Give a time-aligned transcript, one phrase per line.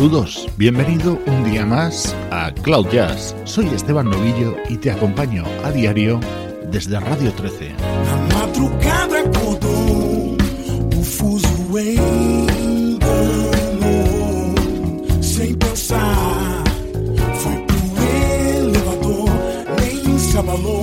[0.00, 3.36] Saludos, bienvenido un día más a Cloud Jazz.
[3.44, 6.18] Soy Esteban Novillo y te acompaño a diario
[6.72, 7.74] desde Radio 13.
[8.08, 10.38] Na madrugada acordou,
[10.96, 12.14] o fuso enganou.
[15.20, 16.64] Sem pensar,
[17.34, 17.76] foi pro
[18.56, 19.28] elevador,
[19.78, 20.80] nem se abalou,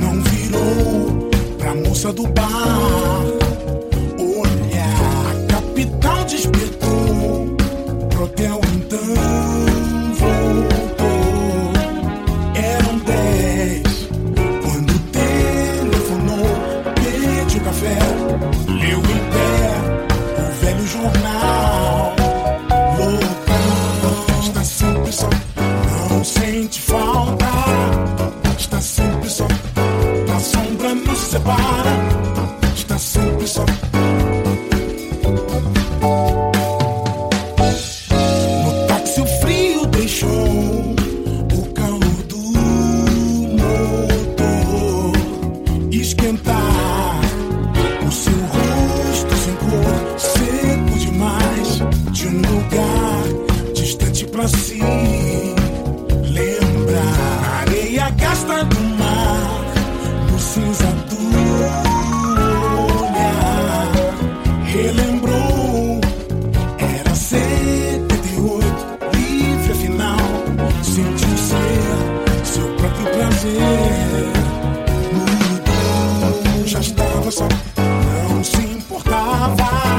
[0.00, 3.09] não virou pra moça do bar.
[31.30, 31.96] separa,
[32.74, 33.64] está sempre só.
[38.64, 42.36] No táxi o frio deixou o calor do
[43.60, 45.12] motor
[45.92, 47.20] esquentar
[48.04, 51.78] o seu rosto sem cor, seco demais
[52.10, 53.22] de um lugar
[53.72, 55.29] distante pra si.
[79.40, 79.89] far, far.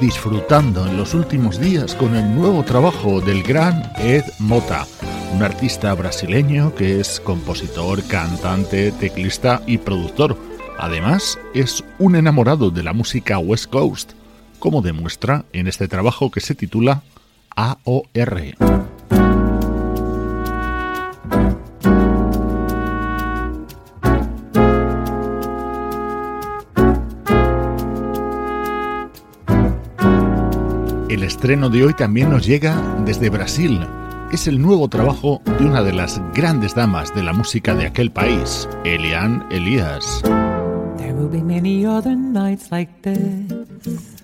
[0.00, 4.86] Disfrutando en los últimos días con el nuevo trabajo del gran Ed Mota,
[5.34, 10.36] un artista brasileño que es compositor, cantante, teclista y productor.
[10.78, 14.12] Además, es un enamorado de la música West Coast,
[14.58, 17.02] como demuestra en este trabajo que se titula
[17.54, 18.56] AOR.
[31.46, 33.78] Estreno de hoy también nos llega desde Brasil.
[34.32, 38.10] Es el nuevo trabajo de una de las grandes damas de la música de aquel
[38.10, 40.22] país, Eliane Elias.
[40.96, 44.16] There will be many other nights like this.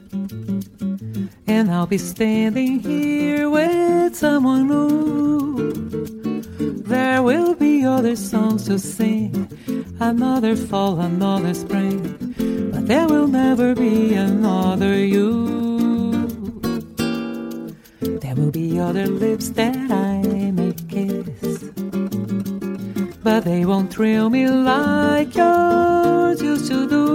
[1.47, 5.73] And I'll be standing here with someone new.
[6.89, 9.47] There will be other songs to sing,
[10.01, 12.03] another fall, another spring.
[12.73, 15.62] But there will never be another you.
[18.82, 21.70] Other lips that I may kiss.
[23.23, 27.06] But they won't thrill me like yours used to do.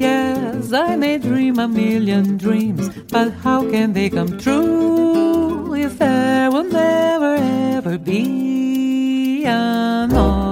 [0.00, 6.50] Yes, I may dream a million dreams, but how can they come true if there
[6.50, 7.36] will never
[7.76, 10.42] ever be another?
[10.42, 10.51] ¿Te